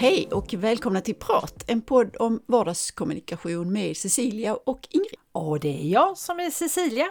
[0.00, 5.20] Hej och välkomna till Prat, en podd om vardagskommunikation med Cecilia och Ingrid.
[5.32, 7.06] Och det är jag som är Cecilia.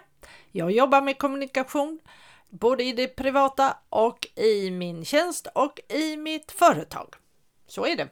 [0.51, 1.99] Jag jobbar med kommunikation
[2.49, 7.15] både i det privata och i min tjänst och i mitt företag.
[7.67, 8.09] Så är det.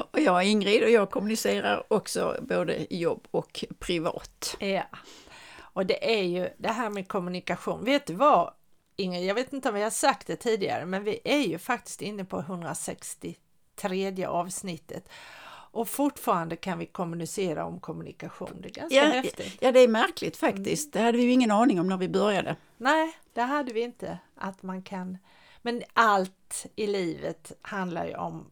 [0.10, 4.56] och jag är Ingrid och jag kommunicerar också både i jobb och privat.
[4.60, 4.84] Ja,
[5.60, 7.84] och det är ju det här med kommunikation.
[7.84, 8.52] Vet du vad
[8.96, 12.02] Ingrid, jag vet inte om vi har sagt det tidigare, men vi är ju faktiskt
[12.02, 15.08] inne på 163 avsnittet
[15.76, 18.60] och fortfarande kan vi kommunicera om kommunikation.
[18.60, 19.58] Det är ganska ja, häftigt.
[19.60, 20.92] Ja, det är märkligt faktiskt.
[20.92, 22.56] Det hade vi ju ingen aning om när vi började.
[22.76, 24.18] Nej, det hade vi inte.
[24.34, 25.18] Att man kan...
[25.62, 28.50] Men allt i livet handlar ju om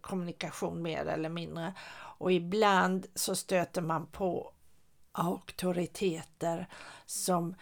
[0.00, 1.74] kommunikation mer eller mindre.
[2.18, 4.52] Och ibland så stöter man på
[5.12, 6.68] auktoriteter
[7.06, 7.54] som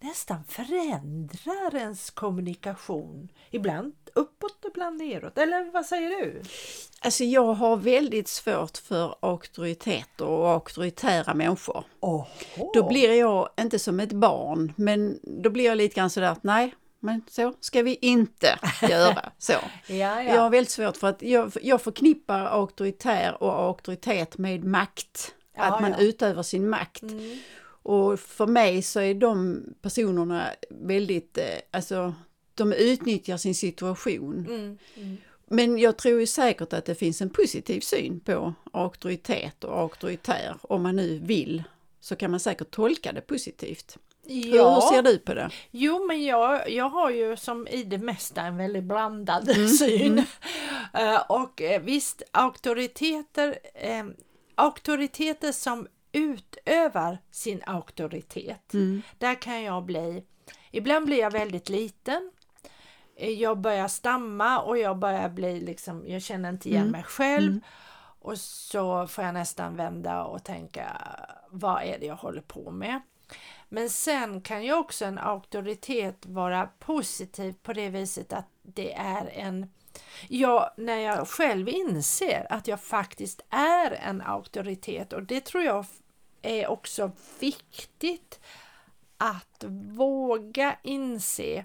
[0.00, 3.28] nästan förändrar ens kommunikation.
[3.50, 5.38] Ibland uppåt, ibland neråt.
[5.38, 6.42] Eller vad säger du?
[7.00, 11.84] Alltså jag har väldigt svårt för auktoriteter och auktoritära människor.
[12.00, 12.72] Oho.
[12.74, 16.42] Då blir jag inte som ett barn, men då blir jag lite grann sådär att
[16.42, 18.58] nej, men så ska vi inte
[18.88, 19.32] göra.
[19.38, 19.52] Så.
[19.52, 20.22] ja, ja.
[20.22, 25.34] Jag har väldigt svårt för att jag, jag förknippar auktoritär och auktoritet med makt.
[25.56, 27.02] Ja, att man utövar sin makt.
[27.02, 27.38] Mm.
[27.86, 32.14] Och för mig så är de personerna väldigt, eh, alltså
[32.54, 34.46] de utnyttjar sin situation.
[34.48, 34.78] Mm.
[34.94, 35.16] Mm.
[35.46, 40.56] Men jag tror ju säkert att det finns en positiv syn på auktoritet och auktoritär.
[40.62, 41.62] Om man nu vill
[42.00, 43.98] så kan man säkert tolka det positivt.
[44.24, 45.50] Hur, hur ser du på det?
[45.70, 50.18] Jo, men jag, jag har ju som i det mesta en väldigt blandad Mm, syn.
[50.94, 54.04] Eh, och eh, visst, auktoriteter, eh,
[54.54, 59.02] auktoriteter som utövar sin auktoritet, Mm.
[59.18, 60.24] där kan jag bli,
[60.70, 62.32] ibland blir jag väldigt liten.
[63.16, 66.92] Jag börjar stamma och jag börjar bli liksom, jag känner inte igen Mm.
[66.92, 67.48] mig själv.
[67.50, 67.60] Mm.
[68.20, 71.02] Och så får jag nästan vända och tänka,
[71.50, 73.00] vad är det jag håller på med?
[73.68, 79.30] Men sen kan ju också en auktoritet vara positiv på det viset att det är
[79.32, 79.70] en
[80.28, 85.86] Ja, när jag själv inser att jag faktiskt är en auktoritet och det tror jag
[86.42, 88.40] är också viktigt
[89.18, 89.64] att
[89.96, 91.64] våga inse.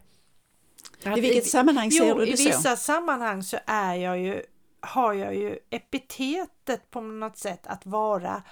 [1.05, 2.43] att I vilket sammanhang ser jo, du det i så?
[2.49, 4.43] vissa sammanhang så är jag ju,
[4.79, 8.43] har jag ju epitetet på något sätt att vara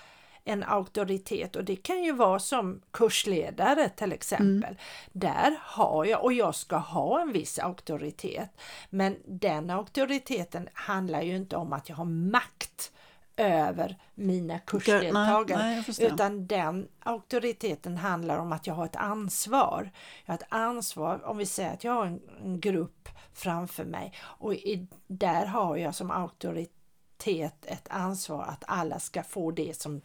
[0.43, 4.77] en auktoritet och det kan ju vara som kursledare till exempel.
[5.11, 8.49] Där har jag, och jag ska ha en viss auktoritet,
[8.89, 12.91] men den auktoriteten handlar ju inte om att jag har makt
[13.39, 16.05] över mina kursdeltagare nej, förstår.
[16.05, 19.91] utan den auktoriteten handlar om att jag har ett ansvar.
[20.25, 24.13] Jag har ett ansvar, om vi säger att jag har en, en grupp framför mig
[24.21, 30.01] och i, där har jag som auktoritet ett ansvar att alla ska få det som,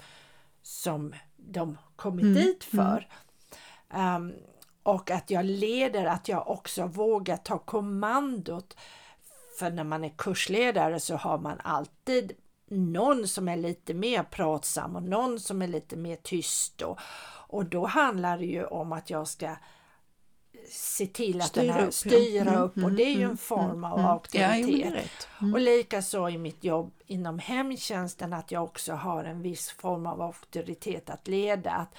[0.62, 3.08] som de kommit Mm, dit för.
[3.90, 4.32] Ehm,
[4.82, 8.76] och att jag leder, att jag också vågar ta kommandot.
[9.58, 12.32] För när man är kursledare så har man alltid
[12.74, 16.82] någon som är lite mer pratsam och någon som är lite mer tyst.
[16.82, 16.98] Och,
[17.48, 19.56] och då handlar det ju om att jag ska
[20.70, 21.90] se till att Styra den här, upp, ja.
[21.92, 24.10] styra Mm, upp och mm, det är ju en mm, form mm, av mm.
[24.10, 25.28] auktoritet.
[25.38, 25.42] Ja.
[25.42, 25.54] Mm.
[25.54, 30.22] Och likaså i mitt jobb inom hemtjänsten att jag också har en viss form av
[30.22, 31.94] auktoritet att leda, att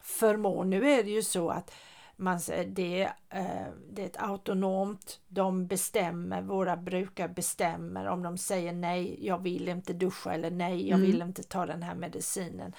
[0.00, 0.64] förmå.
[0.64, 1.70] Nu är det ju så att
[2.16, 8.72] man det, eh, det är ett autonomt, de bestämmer, våra brukare bestämmer om de säger
[8.72, 11.10] nej, jag vill inte duscha eller nej, jag Mm.
[11.10, 12.72] vill inte ta den här medicinen.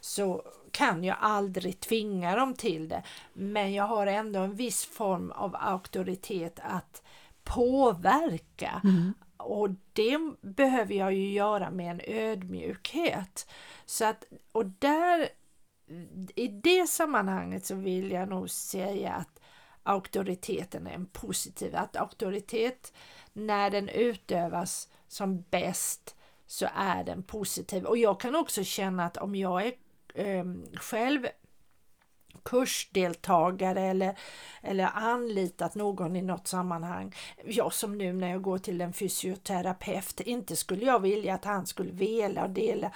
[0.00, 3.02] Så kan jag aldrig tvinga dem till det.
[3.32, 7.02] Men jag har ändå en viss form av auktoritet att
[7.44, 8.80] påverka.
[8.84, 9.14] Mm.
[9.36, 13.46] Och det behöver jag ju göra med en ödmjukhet.
[13.86, 15.28] Så att, och där,
[16.34, 19.40] i det sammanhanget så vill jag nog säga att
[19.82, 22.92] auktoriteten är en positiv, att auktoritet
[23.32, 26.16] när den utövas som bäst
[26.46, 27.84] så är den positiv.
[27.84, 29.72] Och jag kan också känna att om jag är
[30.14, 30.44] eh,
[30.74, 31.26] själv
[32.42, 34.14] kursdeltagare eller,
[34.62, 37.14] eller anlitat någon i något sammanhang.
[37.44, 41.66] Jag som nu när jag går till en fysioterapeut, inte skulle jag vilja att han
[41.66, 42.90] skulle vela och dela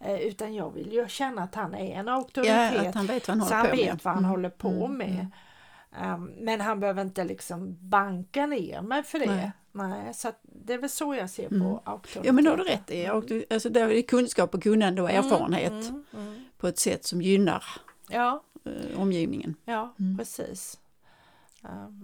[0.00, 2.72] eh, utan jag vill ju känna att han är en auktoritet.
[2.74, 4.50] Ja, att han vet vad han så håller han på vet vad han Mm, håller
[4.50, 5.08] på mm, med.
[5.10, 6.14] mm.
[6.14, 9.26] Um, men han behöver inte liksom banka ner mig för det.
[9.26, 9.50] Nej.
[9.74, 11.60] Nej, så det är väl så jag ser Mm.
[11.62, 12.24] på auktoritet.
[12.26, 13.06] Ja men det har du rätt i.
[13.54, 16.44] Alltså, det är kunskap och kunnande och erfarenhet Mm, mm.
[16.58, 17.64] på ett sätt som gynnar
[18.08, 19.54] Ja, eh, omgivningen.
[19.64, 20.18] ja Mm.
[20.18, 20.78] precis.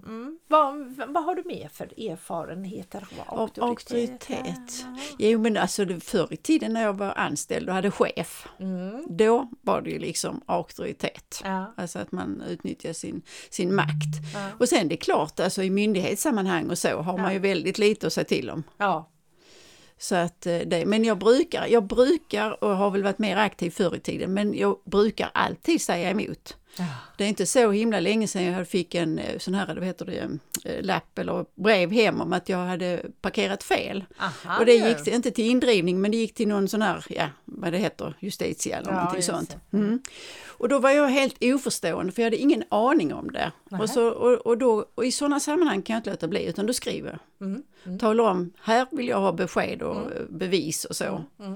[0.06, 0.38] Mm.
[0.46, 4.30] Vad, vad har du mer för erfarenheter av auktoritet?
[4.30, 4.86] auktoritet.
[5.18, 9.06] Jo men alltså förr i tiden när jag var anställd och hade chef, mm.
[9.08, 11.40] då var det ju liksom auktoritet.
[11.44, 11.74] Ja.
[11.76, 14.34] Alltså att man utnyttjar sin, sin makt.
[14.34, 14.48] Ja.
[14.58, 17.22] Och sen det är klart, alltså i myndighetssammanhang och så har ja.
[17.22, 18.62] man ju väldigt lite att säga till om.
[18.76, 19.10] Ja.
[19.98, 23.70] Så att eh, det, men jag brukar, jag brukar och har väl varit mer aktiv
[23.70, 26.56] förr i tiden, men jag brukar alltid säga emot.
[26.78, 26.84] Ja.
[27.16, 30.04] Det är inte så himla länge sedan jag fick en eh, sån här, vad heter
[30.04, 34.04] det, eh, lapp eller brev hem om att jag hade parkerat fel.
[34.18, 37.04] Aha, och det gick till, inte till indrivning men det gick till någon sån här,
[37.08, 39.56] ja vad det heter, justitia eller ja, någonting sånt.
[39.72, 40.02] Mm.
[40.46, 43.52] Och då var jag helt oförstående för jag hade ingen aning om det.
[43.80, 46.66] Och, så, och, och, då, och i sådana sammanhang kan jag inte låta bli utan
[46.66, 47.46] då skriver jag.
[47.48, 47.62] Mm.
[47.84, 47.98] Mm.
[47.98, 50.26] Talar om, här vill jag ha besked och mm.
[50.30, 51.24] bevis och så.
[51.40, 51.54] Mm.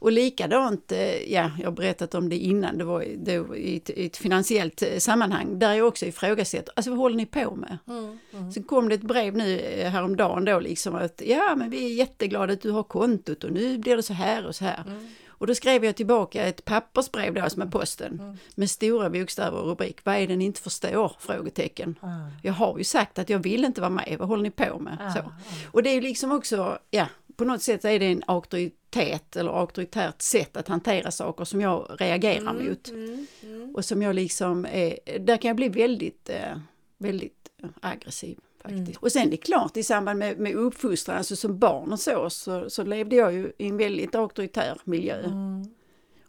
[0.00, 3.90] Och likadant, eh, ja, jag har berättat om det innan, det var då i ett,
[3.90, 7.78] i ett finansiellt eh, sammanhang, där jag också ifrågasätter, alltså vad håller ni på med?
[7.88, 8.52] Mm, mm.
[8.52, 11.94] Sen kom det ett brev nu eh, häromdagen då liksom att, ja men vi är
[11.94, 14.84] jätteglada att du har kontot och nu blir det så här och så här.
[14.86, 15.08] Mm.
[15.40, 18.36] Och då skrev jag tillbaka ett pappersbrev då som är posten mm.
[18.54, 20.04] med stora bokstäver och rubrik.
[20.04, 21.12] Vad är det ni inte förstår?
[21.18, 21.98] Frågetecken.
[22.02, 22.30] Mm.
[22.42, 24.98] Jag har ju sagt att jag vill inte vara med, vad håller ni på med?
[25.00, 25.12] Mm.
[25.12, 25.32] Så.
[25.72, 27.06] Och det är liksom också, ja,
[27.36, 31.96] på något sätt är det en auktoritet eller auktoritärt sätt att hantera saker som jag
[31.98, 32.88] reagerar mm, mot.
[32.88, 33.74] Mm, mm.
[33.74, 36.58] Och som jag liksom, är, där kan jag bli väldigt, eh,
[36.98, 37.48] väldigt
[37.80, 38.38] aggressiv.
[38.62, 38.88] Faktiskt.
[38.88, 38.96] Mm.
[39.00, 42.30] Och sen är det klart i samband med, med uppfostran, alltså som barn och så,
[42.30, 45.24] så, så levde jag ju i en väldigt auktoritär miljö.
[45.24, 45.64] Mm.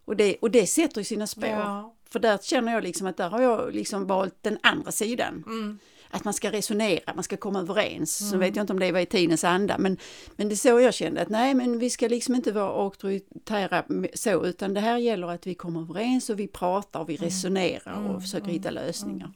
[0.06, 1.50] Och, det, och det sätter ju sina spår.
[1.50, 1.96] Ja.
[2.10, 5.44] För där känner jag liksom att där har jag liksom valt den andra sidan.
[5.48, 5.80] Mm
[6.12, 8.22] att man ska resonera, man ska komma överens.
[8.22, 8.32] Mm.
[8.32, 9.98] Så vet jag inte om det var i tidens anda, men,
[10.36, 13.86] men det är så jag kände att nej, men vi ska liksom inte vara auktoritära
[14.14, 17.26] så, utan det här gäller att vi kommer överens och vi pratar och vi mm.
[17.26, 18.22] resonerar och mm.
[18.22, 18.84] försöker hitta mm.
[18.84, 19.34] lösningar.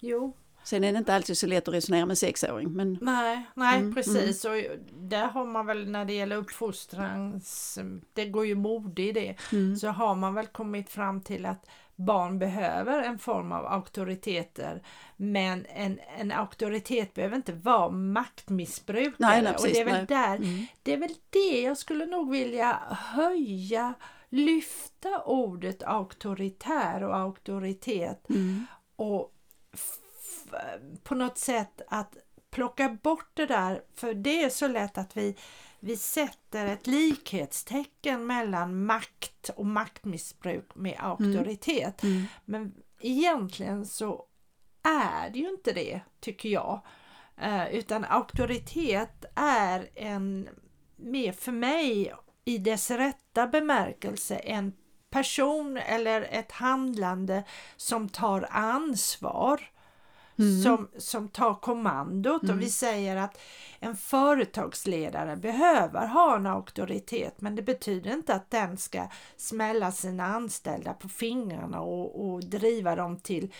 [0.00, 0.32] Jo,
[0.64, 2.72] Sen är det inte alltid så lätt att resonera med sexåring.
[2.72, 2.98] Men...
[3.00, 4.44] Nej, nej mm, precis.
[4.44, 4.58] Mm.
[4.58, 7.40] Och där har man väl när det gäller uppfostran,
[8.12, 9.76] det går ju mode i det, mm.
[9.76, 11.66] så har man väl kommit fram till att
[11.96, 14.82] barn behöver en form av auktoriteter
[15.16, 19.14] men en, en auktoritet behöver inte vara maktmissbrukare.
[19.18, 20.66] Nej, nej, precis, och det är väl där, mm.
[20.82, 23.94] det är väl det jag skulle nog vilja höja,
[24.28, 28.66] lyfta ordet auktoritär och auktoritet mm.
[28.96, 29.31] och
[31.02, 32.16] på något sätt att
[32.50, 35.36] plocka bort det där, för det är så lätt att vi
[35.84, 42.02] vi sätter ett likhetstecken mellan makt och maktmissbruk med auktoritet.
[42.02, 42.16] Mm.
[42.16, 42.26] Mm.
[42.44, 44.24] Men egentligen så
[44.82, 46.80] är det ju inte det, tycker jag.
[47.36, 50.48] Eh, utan auktoritet är en,
[50.96, 52.14] mer för mig
[52.44, 54.72] i dess rätta bemärkelse, en
[55.10, 57.44] person eller ett handlande
[57.76, 59.71] som tar ansvar
[60.38, 60.62] mm.
[60.62, 62.56] som, som tar kommandot mm.
[62.56, 63.40] och vi säger att
[63.80, 70.26] en företagsledare behöver ha en auktoritet men det betyder inte att den ska smälla sina
[70.26, 73.52] anställda på fingrarna och, och driva dem till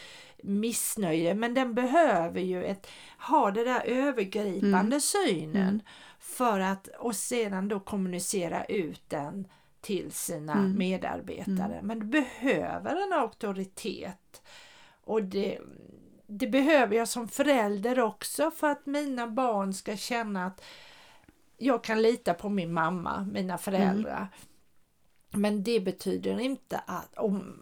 [0.43, 2.87] missnöje men den behöver ju ett,
[3.29, 5.01] ha det där övergripande mm.
[5.01, 5.81] synen mm.
[6.19, 9.49] för att och sedan då kommunicera ut den
[9.81, 10.79] till sina mm.
[10.79, 11.75] medarbetare.
[11.75, 11.87] Mm.
[11.87, 14.43] Men du behöver en auktoritet
[15.05, 15.59] och det,
[16.39, 20.65] det behöver jag som förälder också för att mina barn ska känna att
[21.57, 24.17] jag kan lita på min mamma, mina föräldrar.
[24.17, 24.29] Mm.
[25.35, 27.19] Men det betyder inte att,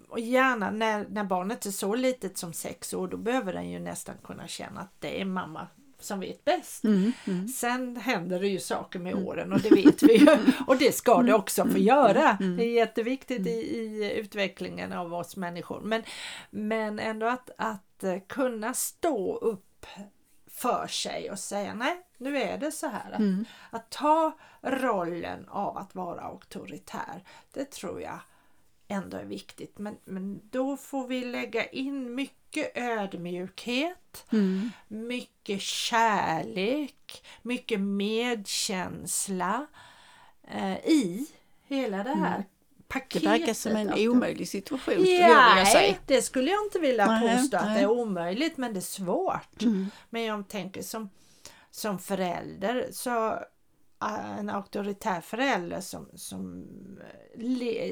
[0.08, 3.78] och gärna när, när barnet är så litet som sex år, då behöver den ju
[3.78, 5.66] nästan kunna känna att det är mamma
[5.98, 6.84] som vet bäst.
[6.84, 7.48] Mm, mm.
[7.48, 9.26] Sen händer det ju saker med mm.
[9.26, 10.26] åren och det vet vi ju
[10.66, 11.34] och det ska det mm.
[11.34, 11.82] också få mm.
[11.82, 12.38] göra.
[12.40, 15.80] Det är jätteviktigt i, i utvecklingen av oss människor.
[15.80, 16.02] Men,
[16.50, 19.86] men ändå att, att eh, kunna stå upp
[20.46, 23.12] för sig och säga nej, nu är det så här.
[23.12, 28.20] Att, att ta rollen av att vara auktoritär, det tror jag
[28.88, 29.78] ändå är viktigt.
[29.78, 34.70] Men, men då får vi lägga in mycket ödmjukhet, mm.
[34.88, 39.66] mycket kärlek, mycket medkänsla
[40.48, 41.26] eh, i
[41.66, 42.48] hela det här mm.
[42.90, 43.22] Paketet.
[43.22, 45.96] Det verkar som en omöjlig situation skulle ja, jag vilja säga.
[46.06, 47.68] det skulle jag inte vilja nej, påstå nej.
[47.68, 49.62] att det är omöjligt men det är svårt.
[49.62, 49.90] Mm.
[50.10, 51.10] Men jag tänker som,
[51.70, 53.38] som förälder så
[54.38, 56.66] en auktoritär förälder som, som,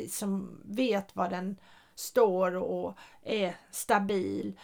[0.08, 1.56] som vet vad den
[1.94, 4.58] står och är stabil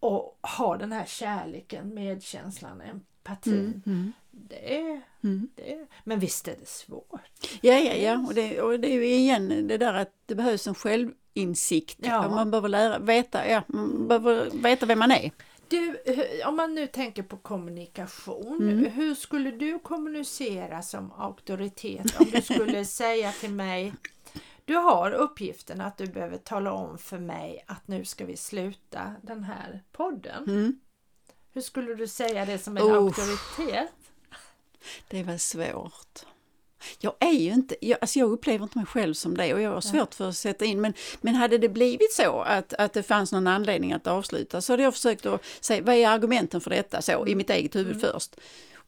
[0.00, 3.54] och har den här kärleken, medkänslan, empatin.
[3.54, 4.12] Mm, mm.
[4.34, 5.48] Det, är, mm.
[5.54, 7.58] det är, men visst är det svårt.
[7.60, 8.26] Ja, ja, ja.
[8.26, 11.98] Och det, och det är ju igen det där att det behövs en själv insikt.
[12.02, 12.28] Ja.
[12.28, 15.30] Man behöver lära, veta, ja, man behöver veta vem man är.
[15.68, 15.96] Du,
[16.46, 18.84] om man nu tänker på kommunikation, mm.
[18.84, 23.92] hur skulle du kommunicera som auktoritet om du skulle säga till mig
[24.64, 29.14] du har uppgiften att du behöver tala om för mig att nu ska vi sluta
[29.22, 30.44] den här podden.
[30.44, 30.80] Mm.
[31.52, 32.94] Hur skulle du säga det som en oh.
[32.94, 33.92] auktoritet?
[35.08, 36.24] Det var svårt.
[36.98, 39.70] Jag är ju inte, jag, alltså jag upplever inte mig själv som det och jag
[39.70, 43.02] har svårt för att sätta in men, men hade det blivit så att, att det
[43.02, 46.70] fanns någon anledning att avsluta så hade jag försökt att säga vad är argumenten för
[46.70, 48.00] detta så i mitt eget huvud mm.
[48.00, 48.36] först.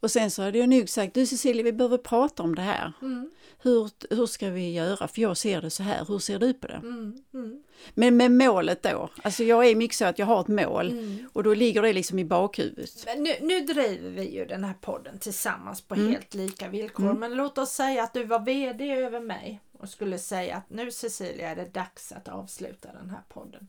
[0.04, 2.92] Och sen så hade jag nog sagt, du Cecilia vi behöver prata om det här.
[3.02, 3.30] Mm.
[3.62, 5.08] Hur, hur ska vi göra?
[5.08, 6.74] För jag ser det så här, hur ser du på det?
[6.74, 7.22] Mm.
[7.34, 7.62] Mm.
[7.94, 11.28] Men med målet då, alltså jag är mycket så att jag har ett mål mm.
[11.32, 13.04] och då ligger det liksom i bakhuvudet.
[13.06, 16.10] Men nu, nu driver vi ju den här podden tillsammans på mm.
[16.12, 17.04] helt lika villkor.
[17.04, 17.20] Mm.
[17.20, 20.90] Men låt oss säga att du var VD över mig och skulle säga att nu
[20.90, 23.68] Cecilia är det dags att avsluta den här podden.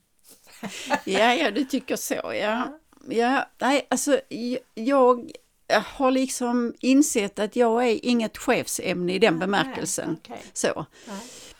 [1.06, 2.80] ja, ja, du tycker så ja.
[3.10, 4.20] Ja, nej, alltså
[4.74, 5.32] jag
[5.74, 10.18] har liksom insett att jag är inget chefsämne i den bemärkelsen.
[10.24, 10.38] Okay.
[10.54, 10.86] Så.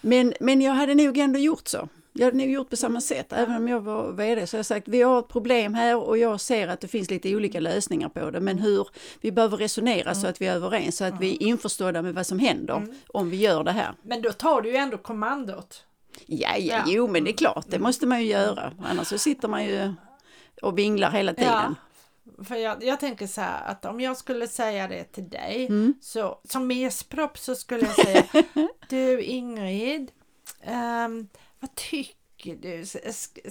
[0.02, 1.90] Men, men jag hade nog ändå gjort så.
[2.18, 4.48] Jag hade nog gjort på samma sätt, även om jag var VD.
[4.48, 7.36] Så jag sagt, vi har ett problem här och jag ser att det finns lite
[7.36, 8.40] olika lösningar på det.
[8.40, 8.88] Men hur,
[9.22, 10.16] vi behöver resonera mm.
[10.16, 11.20] så att vi är överens, så att mm.
[11.20, 12.96] vi är införstådda med vad som händer mm.
[13.08, 13.94] om vi gör det här.
[14.02, 15.84] Men då tar du ju ändå kommandot.
[16.26, 18.74] Ja, ja, ja, jo men det är klart, det måste man ju göra.
[18.84, 19.94] Annars så sitter man ju
[20.62, 21.52] och vinglar hela tiden.
[21.52, 21.76] Ja.
[22.44, 25.94] För jag, jag tänker så här att om jag skulle säga det till dig mm.
[26.02, 28.24] så som mespropp så skulle jag säga
[28.90, 30.12] Du Ingrid,
[30.68, 31.30] um,
[31.60, 32.86] vad tycker du?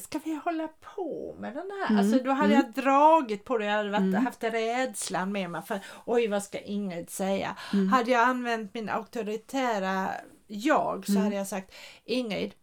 [0.00, 1.90] Ska vi hålla på med den här?
[1.90, 1.98] Mm.
[1.98, 2.66] Alltså då hade mm.
[2.66, 4.26] jag dragit på det, jag hade varit, mm.
[4.26, 7.56] haft rädslan med mig för oj vad ska Ingrid säga?
[7.72, 7.88] Mm.
[7.88, 10.10] Hade jag använt min auktoritära
[10.46, 11.24] jag så mm.
[11.24, 12.54] hade jag sagt Ingrid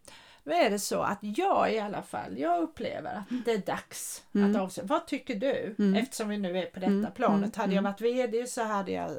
[0.44, 4.24] nu är det så att jag i alla fall, jag upplever att det är dags
[4.34, 4.52] mm.
[4.52, 4.88] att avsluta.
[4.88, 5.76] Vad tycker du?
[5.80, 5.96] Mm.
[5.96, 7.12] Eftersom vi nu är på detta mm.
[7.12, 7.56] planet.
[7.56, 7.92] Hade jag mm.
[7.92, 9.12] varit VD så hade jag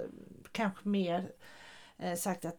[0.52, 1.30] kanske mer
[1.98, 2.58] eh, sagt att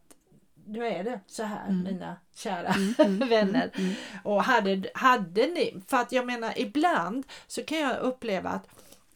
[0.66, 1.82] nu är det så här mm.
[1.82, 3.70] mina kära mm, mm, vänner.
[3.74, 8.68] Mm, och hade, hade ni, för att jag menar ibland så kan jag uppleva att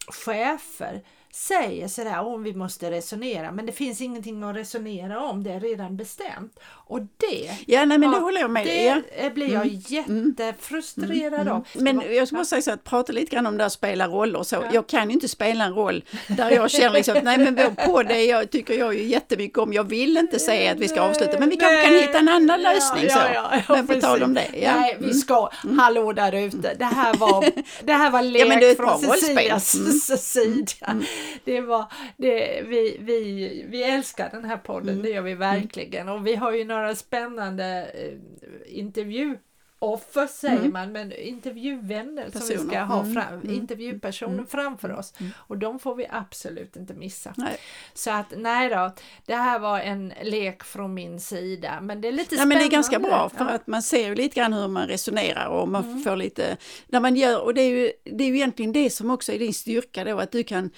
[0.07, 1.03] chefer
[1.39, 5.59] säger sådär om vi måste resonera men det finns ingenting att resonera om, det är
[5.59, 6.59] redan bestämt.
[6.63, 9.29] Och det, ja, nej, men det håller jag med det ja.
[9.29, 9.81] blir jag mm.
[9.87, 11.53] jättefrustrerad mm.
[11.53, 11.67] av.
[11.73, 14.39] Men jag ska bara säga så att prata lite grann om det att spela roller
[14.39, 14.55] och så.
[14.55, 14.69] Ja.
[14.73, 18.11] Jag kan ju inte spela en roll där jag känner liksom nej men vår podd
[18.11, 19.73] är jag, tycker jag ju jättemycket om.
[19.73, 22.61] Jag vill inte säga att vi ska avsluta men vi kanske kan hitta en annan
[22.61, 23.19] lösning ja, så.
[23.33, 24.47] Ja, men på tal om det.
[24.53, 24.75] Ja.
[24.75, 25.79] Nej, vi ska, mm.
[25.79, 27.45] hallå där ute, det här var,
[27.83, 29.91] det här var lek ja, men det från Cecilias mm.
[30.17, 30.95] sida.
[31.43, 35.03] Det var, det, vi, vi, vi älskar den här podden, mm.
[35.03, 36.09] det gör vi verkligen.
[36.09, 39.37] Och vi har ju några spännande eh, intervju
[39.79, 40.73] offer säger mm.
[40.73, 42.55] man, men intervjuvänner Personer.
[42.55, 43.13] som vi ska ha mm.
[43.13, 43.49] fram, mm.
[43.49, 44.47] intervjupersoner mm.
[44.47, 45.13] framför oss.
[45.19, 45.31] Mm.
[45.37, 47.33] Och de får vi absolut inte missa.
[47.37, 47.57] Nej.
[47.93, 48.91] Så att nej då,
[49.25, 52.55] det här var en lek från min sida, men det är lite nej, spännande.
[52.55, 53.51] Men det är ganska bra för ja.
[53.51, 56.01] att man ser ju lite grann hur man resonerar och man mm.
[56.01, 56.57] får lite,
[56.87, 59.39] när man gör, och det är, ju, det är ju egentligen det som också är
[59.39, 60.69] din styrka då, att du kan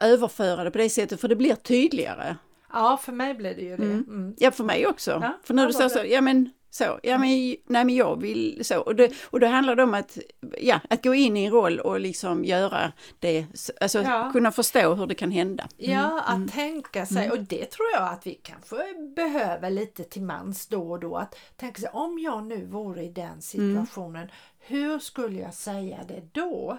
[0.00, 2.36] överföra det på det sättet, för det blir tydligare.
[2.72, 4.02] Ja, för mig blir det ju det.
[4.36, 5.10] Ja, för mig också.
[5.10, 7.28] Ja, för när du säger så, ja men så, ja men,
[7.66, 8.80] nej men jag vill så.
[8.80, 10.18] Och, det, och då handlar det om att,
[10.60, 13.46] ja, att gå in i en roll och liksom göra det,
[13.80, 14.30] alltså ja.
[14.32, 15.68] kunna förstå hur det kan hända.
[15.78, 15.92] Mm.
[15.92, 16.48] Ja, att mm.
[16.48, 17.38] tänka sig, mm.
[17.38, 18.76] och det tror jag att vi kanske
[19.16, 23.08] behöver lite till mans då och då, att tänka sig om jag nu vore i
[23.08, 23.40] den mm.
[23.40, 26.76] situationen, hur skulle jag säga det då?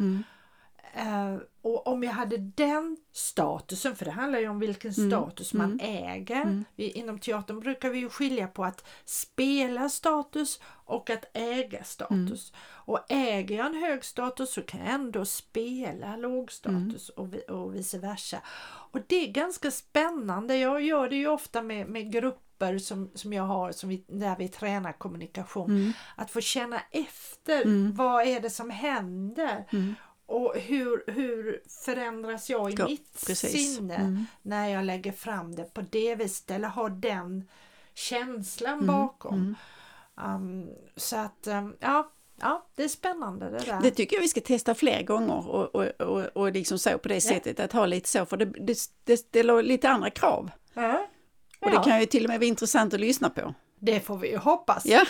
[0.94, 1.34] Mm.
[1.34, 5.10] Uh, och om jag hade den statusen, för det handlar ju om vilken mm.
[5.10, 6.06] status man mm.
[6.06, 6.42] äger.
[6.42, 6.66] Mm.
[6.76, 12.52] Vi, inom teatern brukar vi ju skilja på att spela status och att äga status.
[12.52, 12.62] Mm.
[12.62, 17.34] Och äger jag en hög status så kan jag ändå spela låg status mm.
[17.48, 18.38] och, och vice versa.
[18.92, 20.58] Och det är ganska spännande.
[20.58, 24.36] Jag gör det ju ofta med, med grupper som, som jag har som vi, där
[24.40, 25.70] vi tränar kommunikation.
[25.70, 25.94] Mm.
[26.16, 29.66] Att få känna efter, vad är det som händer?
[30.30, 33.76] Och hur, hur förändras jag i ja, mitt precis.
[33.76, 34.26] sinne mm.
[34.42, 37.48] när jag lägger fram det på det viset eller har den
[37.94, 38.88] känslan mm.
[38.88, 39.56] bakom.
[40.16, 43.82] Um, så att um, ja, ja, det är spännande det där.
[43.82, 47.08] Det tycker jag vi ska testa fler gånger och, och, och, och liksom så på
[47.08, 50.52] det sättet att ha lite så för det, det, det ställer lite andra krav.
[50.74, 51.08] Ja.
[51.60, 53.54] Och det kan ju till och med vara intressant att lyssna på.
[53.80, 54.86] Det får vi ju hoppas.
[54.86, 55.06] Ja.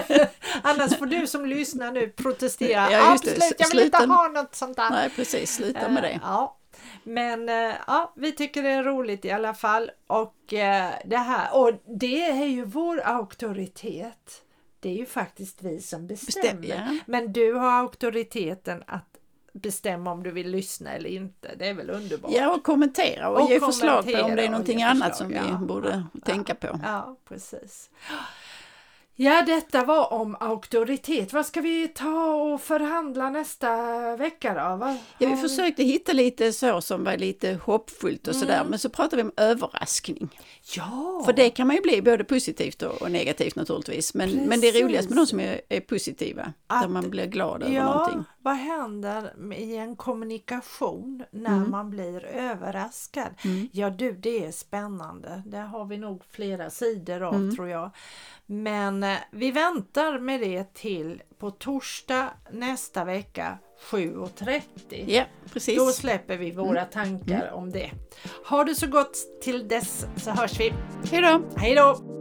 [0.62, 2.92] Annars får du som lyssnar nu protestera.
[2.92, 4.90] Ja, Absolut, jag vill inte ha något sånt där.
[4.90, 5.54] Nej, precis.
[5.54, 6.10] Sluta med det.
[6.10, 6.56] Uh, ja.
[7.04, 9.90] Men uh, ja, vi tycker det är roligt i alla fall.
[10.06, 10.58] Och uh,
[11.04, 14.42] det här, och det är ju vår auktoritet.
[14.80, 16.60] det är ju faktiskt vi som bestämmer.
[16.60, 16.98] Bestäm, ja.
[17.06, 19.15] Men du har auktoriteten att
[19.62, 21.54] bestämma om du vill lyssna eller inte.
[21.58, 22.30] Det är väl underbart?
[22.34, 25.42] Ja, och kommentera och, och ge förslag på om det är någonting annat som ja.
[25.60, 26.20] vi borde ja.
[26.24, 26.80] tänka på.
[26.82, 27.90] Ja, precis.
[29.18, 31.32] Ja, detta var om auktoritet.
[31.32, 34.76] Vad ska vi ta och förhandla nästa vecka då?
[34.76, 38.40] Vad ja, vi försökte hitta lite så som var lite hoppfullt och mm.
[38.46, 40.28] sådär, men så pratade vi om överraskning.
[40.76, 41.22] Ja!
[41.24, 44.82] För det kan man ju bli både positivt och, negativt naturligtvis, men, men det är
[44.82, 48.24] roligast med de som är, är positiva, Att, där man blir glad över ja, någonting.
[48.38, 51.70] Vad händer i en kommunikation när mm.
[51.70, 53.28] man blir överraskad?
[53.44, 53.68] Mm.
[53.72, 55.42] Ja du, det är spännande.
[55.46, 57.56] Det har vi nog flera sidor av mm.
[57.56, 57.90] tror jag.
[58.46, 63.58] Men eh, vi väntar med det till på torsdag nästa vecka
[63.90, 64.60] 7.30.
[65.06, 65.78] Ja, precis.
[65.78, 66.90] Då släpper vi våra mm.
[66.90, 67.54] tankar mm.
[67.54, 67.90] om det.
[68.48, 70.72] Ha det så gott till dess så hörs vi.
[71.10, 71.42] Hej då!
[71.56, 72.15] Hej då!